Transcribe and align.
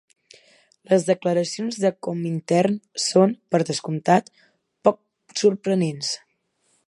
Les 0.93 1.03
declaracions 1.09 1.77
de 1.83 1.91
Comintern 2.07 2.79
són, 3.05 3.37
per 3.55 3.61
descomptat, 3.67 4.33
poc 4.89 4.99
sorprenents. 5.45 6.13